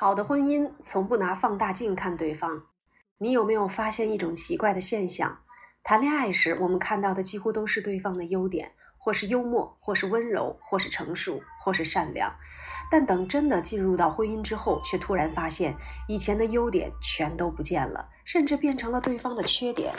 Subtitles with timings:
[0.00, 2.62] 好的婚姻从不拿放大镜看对方。
[3.18, 5.40] 你有没有发现一种奇怪的现象？
[5.82, 12.34] 谈恋爱时，我们看到的几乎都是对方的优点，或是幽默，或是温柔，或是成熟，或是善良。
[12.90, 15.76] 但等真的进入到婚姻之后，却突然发现
[16.08, 19.92] 以前的优点全都不见了，甚至变成了对方的缺点。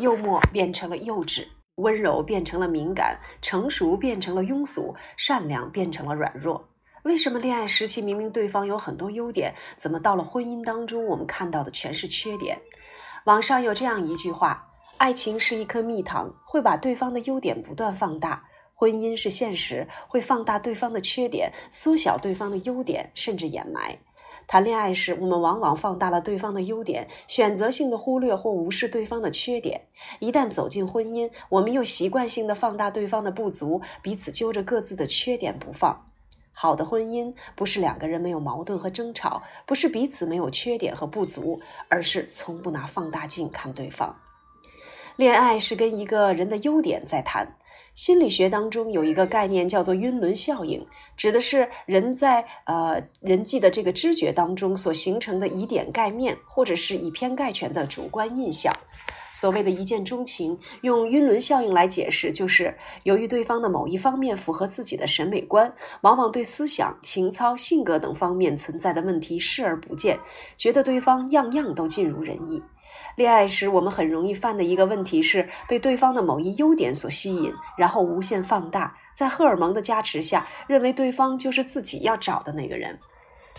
[0.00, 6.68] 幽默变成了幼稚，温柔变成了敏感，成熟变成了庸俗，善良变成了软弱。
[7.06, 12.58] 为什么恋爱时期明明对方有很多优点，怎么到了婚姻当中，我们看到的全是缺点？
[13.26, 18.42] 网上有这样一句话：爱情是一颗蜜糖，会把对方的优点不断放大；
[18.74, 24.00] 婚姻是现实，会放大对方的缺点，缩小对方的优点，甚至掩埋。
[24.48, 29.82] 谈恋爱时，我们往往放大了对方的优点，选择性的忽略或无视对方的缺点；
[30.18, 36.02] 一旦走进婚姻，我们又习惯性的放大对方的不足，彼此揪着各自的缺点不放。
[36.58, 41.60] 好的婚姻不是两个人没有矛盾和争吵，不是彼此没有缺点和不足，
[41.90, 44.16] 而是从不拿放大镜看对方。
[45.16, 47.56] 恋爱是跟一个人的优点在谈。
[47.94, 50.86] 心理学当中有一个概念叫做晕轮效应，
[51.16, 58.70] 指的是人在呃人际的这个知觉当中所形成的以点盖面，或者是以偏概全的主观印象。
[59.32, 65.72] 所谓的一见钟情，用晕轮效应来解释，就是由于对方的某一方面符合自己的审美观，
[66.02, 70.18] 往往对思想、情操、性格等方面存在的问题视而不见，
[70.58, 72.62] 觉得对方样样都尽如人意。
[73.16, 82.98] 恋爱时，我们很容易犯的一个问题是被对方的某一优点所吸引，然后无限放大，在荷尔蒙的加持下，认为对方就是自己要找的那个人。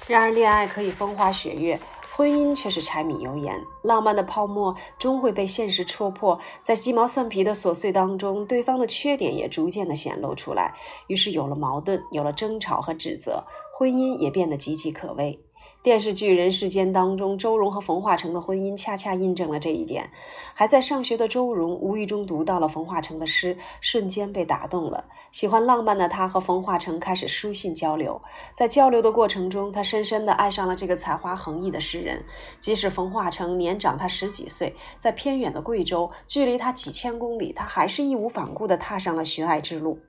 [0.05, 1.79] 然而，恋爱可以风花雪月。
[2.15, 6.39] 婚姻却是柴米油盐，浪漫的泡沫终会被现实戳破。
[6.61, 10.75] 在鸡毛蒜皮的琐碎当中，对方的缺点也逐渐的显露出来，
[11.07, 13.43] 于是有了矛盾，有了争吵和指责，
[13.75, 15.39] 婚姻也变得岌岌可危。
[15.83, 20.09] 电视剧《人世间》当中，周蓉和冯化成的婚姻恰恰印证了这一点。
[20.53, 25.05] 还在上学的周蓉无意中读到了冯化成的诗，瞬间被打动了。
[25.31, 28.21] 喜欢浪漫的他和冯化成开始书信交流，
[28.53, 32.25] 在交流的过程中，他深深地爱上了这个才华横溢的诗人。
[32.59, 39.99] 即使冯化成年长他十几岁，在偏远的贵州，距离他几千公里，他还是义无反顾地踏上了寻爱之路。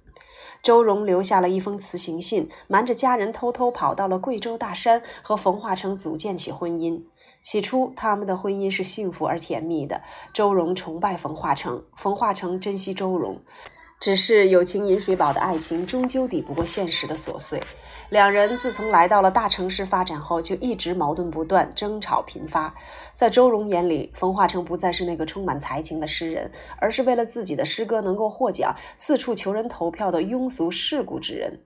[0.62, 7.02] 周荣留下了一封辞行信，瞒着家人偷偷跑到了贵州大山，和冯化成组建起婚姻。
[7.42, 10.02] 起初，他们的婚姻是幸福而甜蜜的。
[10.34, 13.40] 周荣崇拜冯化成，冯化成珍惜周荣。
[14.00, 17.60] 只是有情饮水饱的爱情，终究抵不过现实的琐碎。
[18.10, 22.74] 两人自从来到了大城市发展后，就一直矛盾不断，争吵频发。
[23.12, 31.60] 在周荣眼里，冯化成不再是那个充满才情的诗人，而是为了自己的诗歌能够获奖，四处求人投票的庸俗世故之人。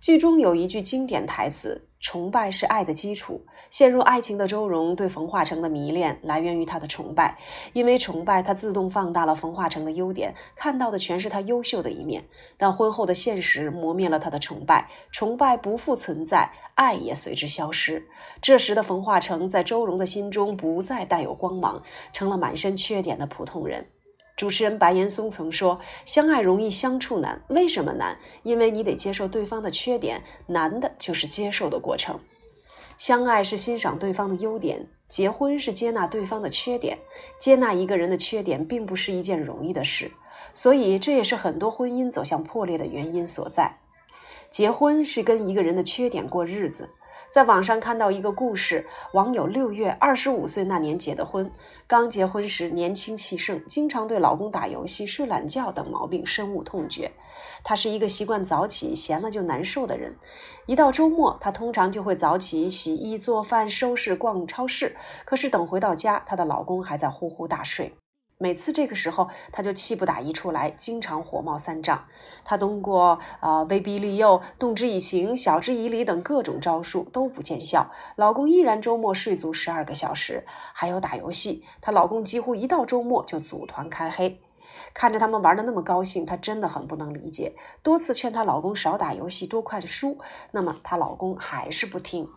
[0.00, 7.36] 剧中有一句经典台词：“崇拜是爱的基础。”陷入爱情的周蓉对冯化成的迷恋来源于她的崇拜，
[7.74, 12.24] 因为崇拜，她自动放大了冯化成的优点，看到的全是他优秀的一面。
[12.56, 18.08] 但婚后的现实磨灭了她的崇拜，崇拜不复存在，爱也随之消失。
[18.40, 21.82] 这时的冯化成在周蓉的心中不再带有光芒，
[22.12, 23.86] 成了满身缺点的普通人。
[24.38, 28.16] 主持人白岩松曾说：“相爱容易相处难，为什么难？
[28.44, 32.20] 因为你得接受对方的缺点，难的就是接受的过程。
[32.96, 36.98] 相爱是欣赏对方的优点，结婚是接纳对方的缺点。
[37.40, 40.12] 接纳一个人的缺点，并不是一件容易的事，
[40.54, 43.80] 所以这也是很多婚姻走向破裂的原因所在。
[44.50, 46.88] 结婚是跟一个人的缺点过日子。”
[47.30, 51.50] 在网上看到一个故事，网友六月二十五岁那年结的婚。
[51.86, 57.12] 刚结婚时年轻气盛，经常对老公打游戏、睡懒觉等毛病深恶痛绝。
[57.62, 60.16] 她是一个习惯早起、闲了就难受的人。
[60.64, 64.96] 一到周末，她通常就会早起洗衣、做饭、收拾、逛超市。
[65.26, 67.92] 可是等回到家，她的老公还在呼呼大睡。
[68.40, 72.04] 每次这个时候，她就气不打一处来，经常火冒三丈。
[72.44, 80.46] 她通过呃威逼利诱、动之以情、晓之以理等各种招数都不见效，老公依然周末睡足十二个小时。
[80.72, 84.40] 还有打游戏，她老公几乎一到周末就组团开黑。
[84.94, 87.56] 看着他们玩的那么高兴，她真的很不能理解。
[87.82, 90.16] 多次劝她老公少打游戏，多看书，
[90.52, 92.30] 那么她老公还是不听。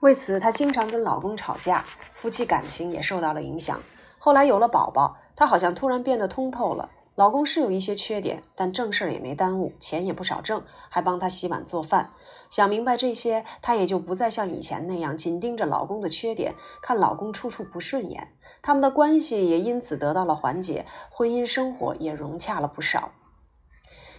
[0.00, 3.80] 为此，她经常跟老公吵架，夫妻感情也受到了影响。
[4.24, 6.90] 后来有了宝宝，她好像突然变得通透了。
[7.16, 12.12] 老公是有一些缺点，但正事儿也没耽误，钱也不少挣，还帮她洗碗做饭。
[12.48, 18.28] 想明白这些，她也就不再像以前那样紧盯着老公的缺点，看老公处处不顺眼。
[18.62, 23.10] 他们的关系也因此得到了缓解，婚姻生活也融洽了不少。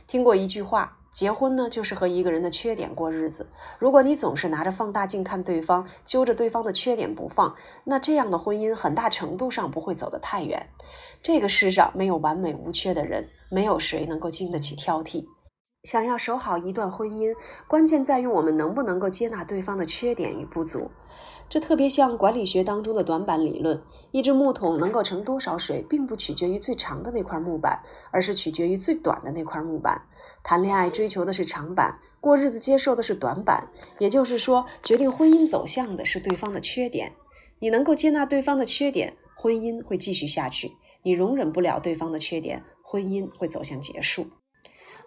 [0.06, 0.98] 听过一句话。
[1.13, 3.45] 结婚呢，就是和一个人的缺点过日子。
[3.77, 10.68] 如果你总是拿着放大镜看对方，揪着对方的缺点不放，那这样的婚姻很大程度上不会走得太远。
[11.21, 15.24] 这个世上没有完美无缺的人，没有谁能够经得起挑剔。
[15.83, 17.35] 想要守好一段婚姻，
[17.68, 20.89] 关键在于我们能不能够接纳对方的缺点与不足。
[21.50, 27.77] 这特别像管理学当中的短板理论：一只木桶能够盛多少水，并不取决于最长的那块木板，
[28.12, 30.01] 而是取决于最短的那块木板。
[30.41, 33.68] 谈恋爱追求的是长板，过日子接受的是短板。
[34.00, 37.12] 也就是说，决定婚姻走向的是对方的缺点。
[37.59, 40.69] 你能够接纳对方的缺点，婚姻会继续下去；
[41.03, 44.25] 你容忍不了对方的缺点，婚姻会走向结束。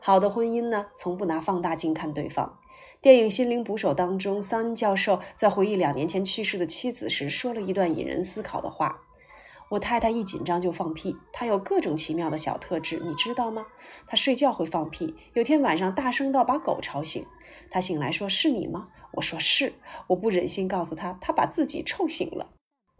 [0.06, 2.60] 好的婚姻呢，从不拿放大镜看对方。
[3.00, 9.02] 电影《心灵捕手》当中，桑恩教授在回忆两年前去世的妻子时，说了一段引人思考的话
[9.70, 13.66] ：“我太太一紧张就放屁，她有各种奇妙的小特质，你知道吗？
[14.06, 17.26] 她睡觉会放屁，有天晚上大声到把狗吵醒。
[17.68, 19.74] 她醒来说：‘是你吗？’我说：‘是。’
[20.06, 22.50] 我不忍心告诉她，她把自己臭醒了。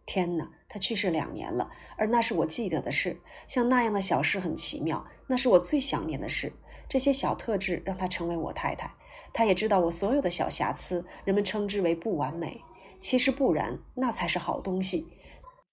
[0.05, 3.20] 天哪，她去世两年了，而那是我记得的事。
[3.47, 6.52] 像那样的小事很奇妙，那是我最想念的事。”
[6.88, 8.94] 这些小特质让她成为我太太，
[9.33, 12.61] 她也知道我所有的小瑕疵，人们称之为不完美，
[13.00, 15.09] 其实不然，那才是好东西。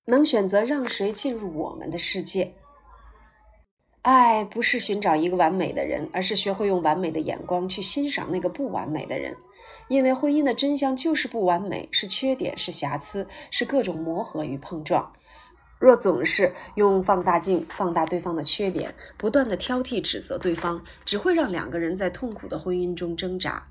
[0.06, 2.56] 能选择让谁进入我们的世界？
[4.02, 9.34] 爱不是寻找一个完美的人，而是学会用完美的眼光去欣赏那个不完美的人。
[9.88, 15.14] 因为婚姻的真相就是不完美，是缺点，是瑕疵，是各种磨合与碰撞。
[15.84, 23.66] 若总是用放大镜放大对方的缺点，不断的挑剔指责对方，只会让两个人在痛苦的婚姻中挣扎。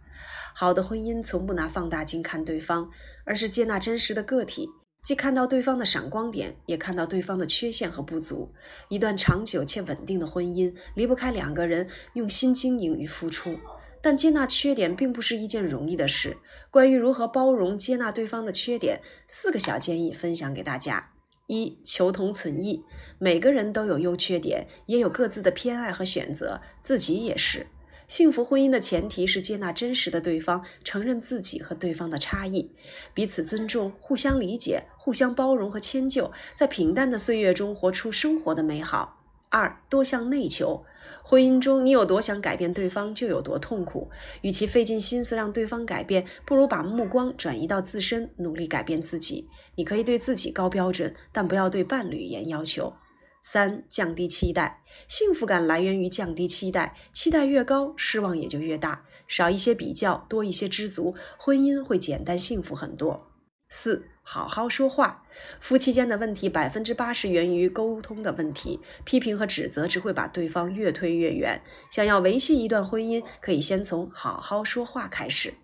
[0.54, 2.90] 好的婚姻从不拿放大镜看对方，
[3.24, 4.68] 而是接纳真实的个体，
[5.02, 8.52] 既看到对方的闪光点，也看到对方的缺陷和不足。
[8.90, 13.58] 一段长久且稳定的婚姻离不开两个人用心经营与付出，
[14.02, 16.36] 但接纳缺点并不是一件容易的事。
[16.70, 21.11] 关于如何包容接纳对方的缺点，四个小建议分享给大家。
[21.46, 22.84] 一求同存异，
[23.18, 27.66] 每个人都有优缺点，也有各自的偏爱和选择，自己也是。
[28.08, 32.70] 幸福婚姻的前提是接纳真实的对方，承认自己和对方的差异，
[33.14, 39.21] 彼此尊重，互相理解，互相包容和迁就，在平淡的岁月中活出生活的美好。
[39.52, 40.82] 二多向内求，
[41.22, 44.10] 婚姻中你有多想改变对方，就有多痛苦。
[44.40, 49.50] 与其费尽心思让对方改变，不如把目光转移到自身，努力改变自己。
[49.74, 52.94] 你可以对自己高标准，但不要对伴侣严要求。
[53.42, 59.04] 三降低期待，幸福感来源于降低期待，期待越高，失望也就越大。
[59.28, 63.31] 少一些比较，多一些知足，婚姻会简单幸福很多。
[63.72, 64.04] 四。
[64.24, 65.24] 好好说话，
[65.58, 71.60] 夫妻间的问题百分之八十源于沟通的问题，批评和指责只会把对方越推越远。
[71.90, 75.54] 想要维系一段婚姻，可以先从好好说话开始。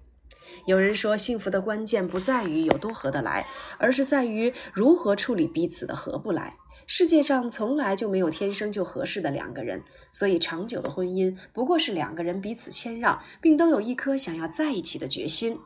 [0.67, 3.47] 有人说，幸福的关键不在于有多合得来，
[3.79, 6.57] 而是在于如何处理彼此的合不来。
[6.87, 15.61] 世界上从来就没有天生就合适的两个人，所以长久的婚姻不过是两个人彼此谦让，并都有一颗想要在一起的决心。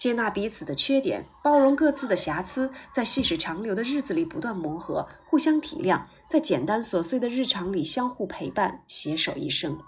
[0.00, 9.78] 接纳彼此的缺点，包容各自的瑕疵，在细水长流的日子里不断磨合，互相体谅，在简单琐碎的日常里相互陪伴，携手一生。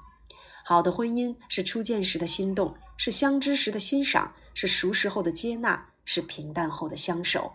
[0.67, 7.52] 好的婚姻是初见时的心动，是相知时的欣赏，是熟识后的接纳，是平淡后的相守。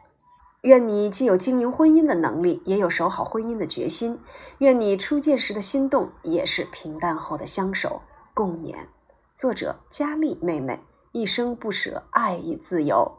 [0.62, 4.20] 愿你既有经营婚姻的能力，也有守好婚姻的决心。
[4.58, 8.02] 愿你初见时的心动，也是平淡后的相守。
[8.34, 8.88] 共勉。
[9.36, 10.80] 作者：佳丽妹妹。
[11.18, 13.18] 一生不舍，爱与自由。